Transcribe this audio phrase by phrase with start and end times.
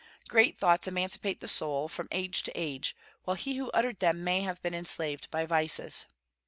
[0.27, 4.41] Great thoughts emancipate the soul, from age to age, while he who uttered them may
[4.41, 6.07] have been enslaved by vices.